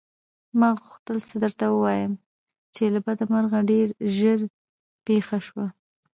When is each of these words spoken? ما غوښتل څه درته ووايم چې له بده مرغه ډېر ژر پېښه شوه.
ما 0.59 0.69
غوښتل 0.81 1.17
څه 1.27 1.35
درته 1.43 1.65
ووايم 1.69 2.13
چې 2.75 2.83
له 2.93 2.99
بده 3.05 3.25
مرغه 3.33 3.59
ډېر 3.71 3.87
ژر 4.15 4.39
پېښه 5.05 5.37
شوه. 5.47 5.67